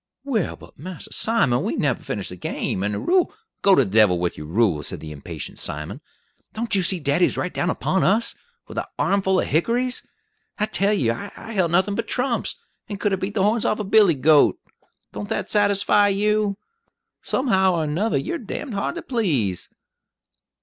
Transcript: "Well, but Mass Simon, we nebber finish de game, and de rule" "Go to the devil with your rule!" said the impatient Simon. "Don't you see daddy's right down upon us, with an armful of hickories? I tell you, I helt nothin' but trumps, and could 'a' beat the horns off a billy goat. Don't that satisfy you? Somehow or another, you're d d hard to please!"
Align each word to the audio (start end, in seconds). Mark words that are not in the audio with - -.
"Well, 0.23 0.55
but 0.55 0.79
Mass 0.79 1.07
Simon, 1.11 1.61
we 1.61 1.75
nebber 1.75 2.01
finish 2.01 2.29
de 2.29 2.35
game, 2.35 2.81
and 2.81 2.93
de 2.93 2.99
rule" 2.99 3.31
"Go 3.61 3.75
to 3.75 3.83
the 3.85 3.91
devil 3.91 4.17
with 4.17 4.35
your 4.35 4.47
rule!" 4.47 4.81
said 4.81 4.99
the 4.99 5.11
impatient 5.11 5.59
Simon. 5.59 6.01
"Don't 6.53 6.73
you 6.73 6.81
see 6.81 6.99
daddy's 6.99 7.37
right 7.37 7.53
down 7.53 7.69
upon 7.69 8.03
us, 8.03 8.33
with 8.67 8.79
an 8.79 8.85
armful 8.97 9.39
of 9.39 9.45
hickories? 9.45 10.01
I 10.57 10.65
tell 10.65 10.91
you, 10.93 11.11
I 11.13 11.51
helt 11.51 11.69
nothin' 11.69 11.93
but 11.93 12.07
trumps, 12.07 12.55
and 12.89 12.99
could 12.99 13.13
'a' 13.13 13.17
beat 13.17 13.35
the 13.35 13.43
horns 13.43 13.63
off 13.63 13.77
a 13.77 13.83
billy 13.83 14.15
goat. 14.15 14.57
Don't 15.13 15.29
that 15.29 15.51
satisfy 15.51 16.07
you? 16.07 16.57
Somehow 17.21 17.75
or 17.75 17.83
another, 17.83 18.17
you're 18.17 18.39
d 18.39 18.55
d 18.65 18.71
hard 18.71 18.95
to 18.95 19.03
please!" 19.03 19.69